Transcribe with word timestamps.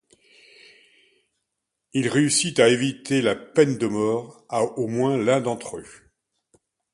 Il 1.93 2.07
réussit 2.07 2.59
à 2.59 2.69
éviter 2.69 3.21
la 3.21 3.35
peine 3.35 3.77
de 3.77 3.85
mort 3.85 4.43
à 4.49 4.63
au 4.63 4.87
moins 4.87 5.15
l'un 5.15 5.41
d'entre 5.41 5.77
eux. 5.77 5.85